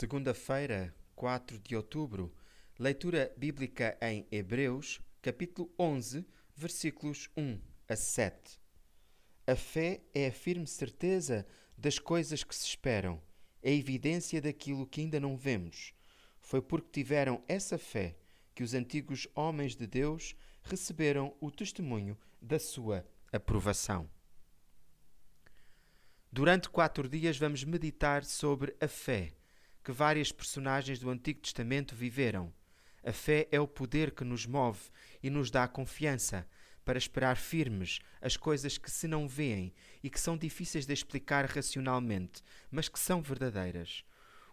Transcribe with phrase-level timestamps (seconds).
[0.00, 2.34] Segunda-feira, 4 de outubro,
[2.78, 6.26] leitura bíblica em Hebreus, capítulo 11,
[6.56, 8.58] versículos 1 a 7.
[9.46, 11.46] A fé é a firme certeza
[11.76, 13.20] das coisas que se esperam,
[13.62, 15.92] é evidência daquilo que ainda não vemos.
[16.40, 18.16] Foi porque tiveram essa fé
[18.54, 24.08] que os antigos homens de Deus receberam o testemunho da sua aprovação.
[26.32, 29.34] Durante quatro dias vamos meditar sobre a fé
[29.82, 32.52] que várias personagens do Antigo Testamento viveram.
[33.02, 34.80] A fé é o poder que nos move
[35.22, 36.46] e nos dá confiança
[36.84, 41.44] para esperar firmes as coisas que se não veem e que são difíceis de explicar
[41.46, 44.04] racionalmente, mas que são verdadeiras.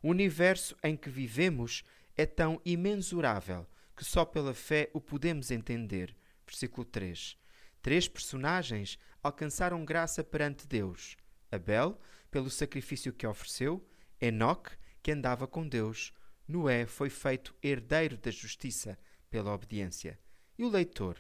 [0.02, 1.84] O universo em que vivemos
[2.16, 6.16] é tão imensurável que só pela fé o podemos entender.
[6.46, 7.38] Versículo 3.
[7.82, 11.18] Três personagens alcançaram graça perante Deus:
[11.52, 12.00] Abel,
[12.30, 13.86] pelo sacrifício que ofereceu,
[14.22, 14.72] Enoque,
[15.08, 16.12] que andava com Deus,
[16.46, 18.98] Noé foi feito herdeiro da justiça
[19.30, 20.20] pela obediência.
[20.60, 21.16] E o leitor,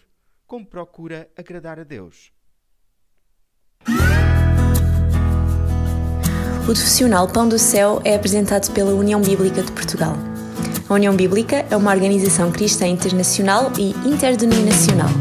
[0.45, 2.33] como procura agradar a Deus?
[6.59, 10.17] O profissional Pão do Céu é apresentado pela União Bíblica de Portugal.
[10.89, 15.11] A União Bíblica é uma organização cristã internacional e interdenominacional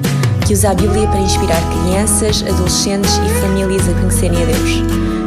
[0.45, 5.06] que usa a Bíblia para inspirar crianças, adolescentes e famílias a conhecerem a Deus.